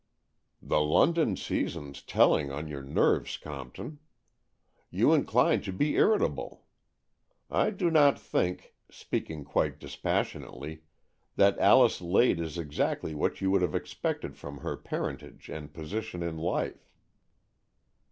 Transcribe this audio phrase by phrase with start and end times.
[0.63, 3.99] The London season's telling on your nerves, Compton.
[4.89, 6.65] You incline to be irri table.
[7.51, 10.79] I do not think, speaking quite dispas sionately,
[11.35, 16.23] that Alice Lade is exactly w^hat you would have expected from her parentage and position
[16.23, 16.89] in life."